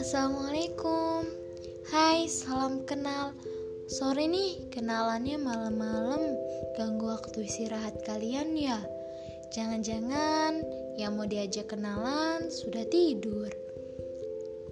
Assalamualaikum. 0.00 1.28
Hai, 1.92 2.24
salam 2.32 2.80
kenal. 2.88 3.36
Sore 3.92 4.24
nih, 4.24 4.72
kenalannya 4.72 5.36
malam-malam. 5.36 6.32
Ganggu 6.80 7.12
waktu 7.12 7.44
istirahat 7.44 8.00
kalian 8.08 8.56
ya. 8.56 8.80
Jangan-jangan 9.52 10.64
yang 10.96 11.20
mau 11.20 11.28
diajak 11.28 11.76
kenalan 11.76 12.48
sudah 12.48 12.88
tidur. 12.88 13.52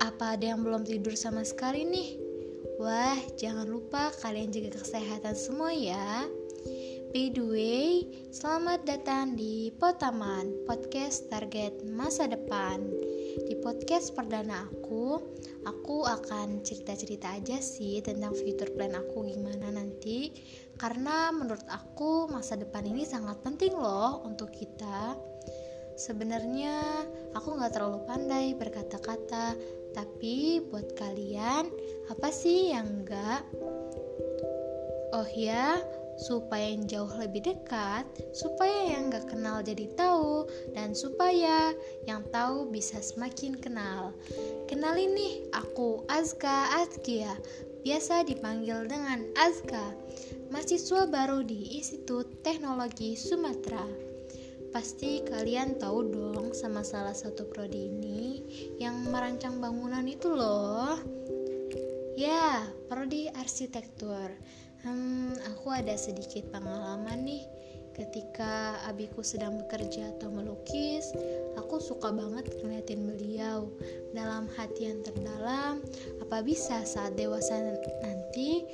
Apa 0.01 0.41
ada 0.41 0.57
yang 0.57 0.65
belum 0.65 0.89
tidur 0.89 1.13
sama 1.21 1.45
sekali 1.45 1.85
nih? 1.85 2.17
Wah, 2.81 3.21
jangan 3.37 3.69
lupa 3.69 4.09
kalian 4.25 4.49
jaga 4.49 4.81
kesehatan 4.81 5.37
semua 5.37 5.77
ya 5.77 6.25
By 7.11 7.35
the 7.35 7.43
way, 7.43 8.07
selamat 8.31 8.87
datang 8.87 9.35
di 9.35 9.75
Potaman, 9.75 10.63
podcast 10.63 11.27
target 11.27 11.83
masa 11.83 12.31
depan. 12.31 12.87
Di 13.51 13.59
podcast 13.59 14.15
perdana 14.15 14.71
aku, 14.71 15.19
aku 15.67 16.07
akan 16.07 16.63
cerita-cerita 16.63 17.35
aja 17.35 17.59
sih 17.59 17.99
tentang 17.99 18.31
future 18.39 18.71
plan 18.79 18.95
aku 18.95 19.27
gimana 19.27 19.75
nanti. 19.75 20.31
Karena 20.79 21.35
menurut 21.35 21.67
aku 21.67 22.31
masa 22.31 22.55
depan 22.55 22.87
ini 22.87 23.03
sangat 23.03 23.43
penting 23.43 23.75
loh 23.75 24.23
untuk 24.23 24.55
kita. 24.55 25.19
Sebenarnya 25.99 26.79
aku 27.35 27.59
nggak 27.59 27.75
terlalu 27.75 28.07
pandai 28.07 28.55
berkata-kata, 28.55 29.59
tapi 29.99 30.63
buat 30.63 30.95
kalian 30.95 31.75
apa 32.07 32.31
sih 32.31 32.71
yang 32.71 33.03
enggak? 33.03 33.43
Oh 35.11 35.27
ya, 35.35 35.83
supaya 36.21 36.77
yang 36.77 36.85
jauh 36.85 37.13
lebih 37.17 37.49
dekat, 37.49 38.05
supaya 38.37 38.93
yang 38.93 39.09
gak 39.09 39.33
kenal 39.33 39.65
jadi 39.65 39.89
tahu, 39.97 40.45
dan 40.77 40.93
supaya 40.93 41.73
yang 42.05 42.21
tahu 42.29 42.69
bisa 42.69 43.01
semakin 43.01 43.57
kenal. 43.57 44.13
Kenal 44.69 45.01
ini 45.01 45.49
aku 45.57 46.05
Azka 46.13 46.77
Azkia, 46.77 47.33
biasa 47.81 48.29
dipanggil 48.29 48.85
dengan 48.85 49.25
Azka, 49.41 49.97
mahasiswa 50.53 51.09
baru 51.09 51.41
di 51.41 51.81
Institut 51.81 52.45
Teknologi 52.45 53.17
Sumatera. 53.17 54.11
Pasti 54.71 55.27
kalian 55.27 55.83
tahu 55.83 56.15
dong 56.15 56.55
sama 56.55 56.87
salah 56.87 57.17
satu 57.17 57.43
prodi 57.51 57.91
ini 57.91 58.39
yang 58.79 59.03
merancang 59.11 59.59
bangunan 59.59 60.07
itu 60.07 60.31
loh. 60.31 60.95
Ya, 62.15 62.69
prodi 62.87 63.27
arsitektur. 63.35 64.31
Hmm, 64.87 65.35
aku 65.61 65.77
ada 65.77 65.93
sedikit 65.93 66.49
pengalaman 66.49 67.21
nih. 67.21 67.45
Ketika 67.93 68.81
abiku 68.89 69.21
sedang 69.21 69.61
bekerja 69.61 70.09
atau 70.17 70.33
melukis, 70.33 71.13
aku 71.61 71.77
suka 71.77 72.09
banget 72.09 72.49
ngeliatin 72.57 73.05
beliau. 73.05 73.69
Dalam 74.17 74.49
hati 74.57 74.89
yang 74.89 75.05
terdalam, 75.05 75.85
apa 76.25 76.41
bisa 76.41 76.81
saat 76.89 77.13
dewasa 77.21 77.61
nanti 78.01 78.65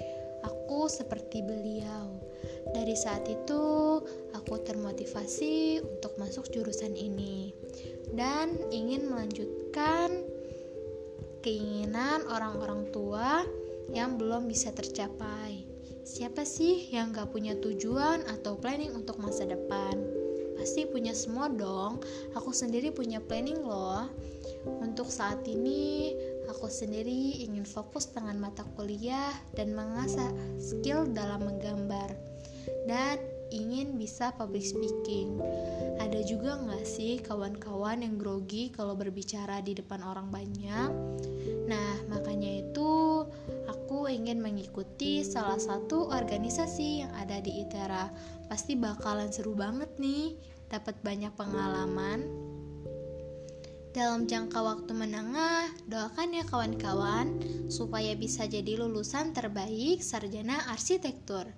aku 0.47 0.87
seperti 0.87 1.43
beliau. 1.43 2.23
Dari 2.71 2.95
saat 2.95 3.27
itu, 3.27 3.99
aku 4.31 4.55
termotivasi 4.63 5.83
untuk 5.83 6.15
masuk 6.23 6.47
jurusan 6.55 6.95
ini 6.95 7.51
dan 8.15 8.55
ingin 8.71 9.11
melanjutkan 9.11 10.23
keinginan 11.43 12.23
orang-orang 12.31 12.87
tua 12.95 13.43
yang 13.91 14.15
belum 14.15 14.47
bisa 14.47 14.71
tercapai. 14.71 15.76
Siapa 16.07 16.47
sih 16.47 16.87
yang 16.95 17.11
gak 17.11 17.35
punya 17.35 17.59
tujuan 17.59 18.23
atau 18.31 18.55
planning 18.55 18.95
untuk 18.95 19.19
masa 19.19 19.43
depan? 19.43 19.99
Pasti 20.55 20.87
punya 20.87 21.11
semua 21.11 21.51
dong. 21.51 21.99
Aku 22.39 22.55
sendiri 22.55 22.95
punya 22.95 23.19
planning 23.19 23.59
loh. 23.67 24.07
Untuk 24.79 25.11
saat 25.11 25.43
ini, 25.51 26.15
aku 26.47 26.71
sendiri 26.71 27.43
ingin 27.43 27.67
fokus 27.67 28.07
dengan 28.07 28.39
mata 28.39 28.63
kuliah 28.79 29.35
dan 29.59 29.75
mengasah 29.75 30.31
skill 30.63 31.11
dalam 31.11 31.43
menggambar. 31.43 32.15
Dan 32.87 33.19
ingin 33.51 33.99
bisa 33.99 34.31
public 34.39 34.63
speaking. 34.63 35.43
Ada 35.99 36.23
juga 36.23 36.55
nggak 36.55 36.87
sih 36.87 37.19
kawan-kawan 37.19 38.07
yang 38.07 38.15
grogi 38.15 38.71
kalau 38.71 38.95
berbicara 38.95 39.59
di 39.59 39.75
depan 39.75 40.07
orang 40.07 40.31
banyak? 40.31 41.06
Mengikuti 44.77 45.25
salah 45.25 45.57
satu 45.57 46.13
organisasi 46.13 47.01
yang 47.01 47.09
ada 47.17 47.41
di 47.41 47.65
ITERA. 47.65 48.13
Pasti 48.45 48.77
bakalan 48.77 49.33
seru 49.33 49.57
banget 49.57 49.89
nih, 49.97 50.37
dapat 50.69 51.01
banyak 51.01 51.33
pengalaman. 51.33 52.29
Dalam 53.97 54.29
jangka 54.29 54.61
waktu 54.61 54.93
menengah, 54.93 55.73
doakan 55.89 56.37
ya 56.37 56.45
kawan-kawan 56.45 57.41
supaya 57.73 58.13
bisa 58.21 58.45
jadi 58.45 58.77
lulusan 58.77 59.33
terbaik 59.33 60.05
sarjana 60.05 60.69
arsitektur. 60.69 61.49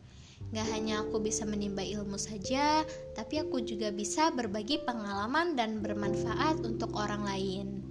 Gak 0.54 0.68
hanya 0.70 1.02
aku 1.02 1.18
bisa 1.18 1.42
menimba 1.42 1.82
ilmu 1.82 2.22
saja, 2.22 2.86
tapi 3.18 3.42
aku 3.42 3.66
juga 3.66 3.90
bisa 3.90 4.30
berbagi 4.30 4.78
pengalaman 4.86 5.58
dan 5.58 5.82
bermanfaat 5.82 6.62
untuk 6.62 6.94
orang 6.94 7.26
lain. 7.26 7.82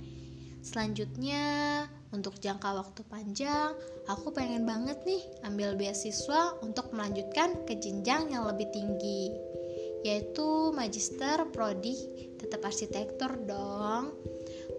Selanjutnya, 0.63 1.43
untuk 2.15 2.39
jangka 2.39 2.71
waktu 2.71 3.01
panjang, 3.07 3.75
aku 4.07 4.31
pengen 4.31 4.63
banget 4.63 4.99
nih 5.03 5.23
ambil 5.43 5.75
beasiswa 5.75 6.55
untuk 6.63 6.95
melanjutkan 6.95 7.67
ke 7.67 7.75
jenjang 7.75 8.31
yang 8.31 8.47
lebih 8.47 8.71
tinggi, 8.71 9.35
yaitu 10.07 10.71
magister 10.71 11.43
prodi 11.51 11.95
tetap 12.39 12.63
arsitektur 12.63 13.35
dong, 13.43 14.15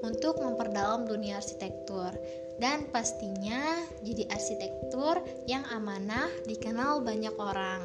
untuk 0.01 0.41
memperdalam 0.41 1.05
dunia 1.05 1.43
arsitektur 1.43 2.15
dan 2.63 2.87
pastinya 2.91 3.83
jadi 4.03 4.31
arsitektur 4.31 5.21
yang 5.51 5.67
amanah 5.75 6.31
dikenal 6.47 7.03
banyak 7.03 7.35
orang. 7.37 7.83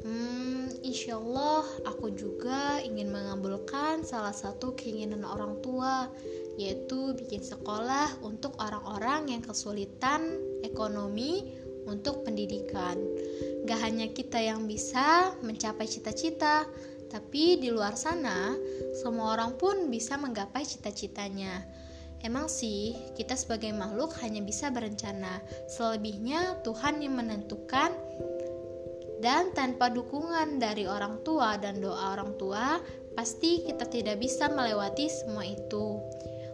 Hmm, 0.00 0.39
insya 0.80 1.16
Allah 1.20 1.64
aku 1.84 2.12
juga 2.12 2.80
ingin 2.80 3.12
mengabulkan 3.12 4.04
salah 4.04 4.32
satu 4.32 4.72
keinginan 4.76 5.24
orang 5.24 5.60
tua 5.60 6.08
yaitu 6.60 7.16
bikin 7.16 7.40
sekolah 7.40 8.20
untuk 8.20 8.52
orang-orang 8.60 9.32
yang 9.32 9.42
kesulitan 9.44 10.36
ekonomi 10.60 11.56
untuk 11.88 12.22
pendidikan. 12.26 13.00
Gak 13.64 13.80
hanya 13.80 14.08
kita 14.12 14.36
yang 14.40 14.68
bisa 14.68 15.32
mencapai 15.40 15.88
cita-cita, 15.88 16.68
tapi 17.08 17.58
di 17.58 17.72
luar 17.72 17.96
sana, 17.96 18.54
semua 18.94 19.34
orang 19.34 19.56
pun 19.56 19.88
bisa 19.88 20.20
menggapai 20.20 20.62
cita-citanya. 20.62 21.64
Emang 22.20 22.52
sih, 22.52 22.92
kita 23.16 23.32
sebagai 23.32 23.72
makhluk 23.72 24.12
hanya 24.20 24.44
bisa 24.44 24.68
berencana, 24.68 25.40
selebihnya 25.72 26.60
Tuhan 26.60 27.00
yang 27.00 27.16
menentukan. 27.16 27.90
Dan 29.20 29.52
tanpa 29.52 29.92
dukungan 29.92 30.56
dari 30.56 30.88
orang 30.88 31.20
tua 31.20 31.60
dan 31.60 31.78
doa 31.78 32.16
orang 32.16 32.34
tua, 32.40 32.80
pasti 33.12 33.60
kita 33.68 33.84
tidak 33.86 34.16
bisa 34.16 34.48
melewati 34.48 35.12
semua 35.12 35.44
itu. 35.44 36.00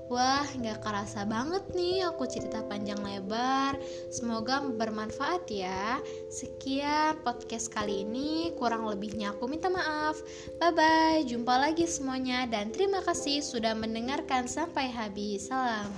Wah, 0.06 0.46
nggak 0.46 0.86
kerasa 0.86 1.26
banget 1.26 1.66
nih 1.74 2.06
aku 2.06 2.30
cerita 2.30 2.62
panjang 2.70 3.02
lebar. 3.02 3.74
Semoga 4.14 4.62
bermanfaat 4.62 5.50
ya. 5.50 5.98
Sekian 6.30 7.18
podcast 7.26 7.74
kali 7.74 8.06
ini, 8.06 8.54
kurang 8.54 8.86
lebihnya 8.86 9.34
aku 9.34 9.50
minta 9.50 9.66
maaf. 9.66 10.22
Bye 10.62 10.74
bye, 10.78 11.18
jumpa 11.26 11.58
lagi 11.58 11.90
semuanya 11.90 12.46
dan 12.46 12.70
terima 12.70 13.02
kasih 13.02 13.42
sudah 13.42 13.74
mendengarkan 13.74 14.46
sampai 14.46 14.94
habis. 14.94 15.50
Salam. 15.50 15.90